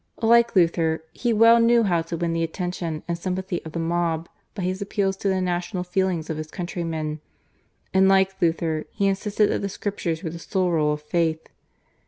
[0.23, 4.27] Like Luther, he well knew how to win the attention and sympathy of the mob
[4.55, 7.19] by his appeals to the national feelings of his countrymen,
[7.93, 11.49] and like Luther he insisted that the Scriptures were the sole rule of faith.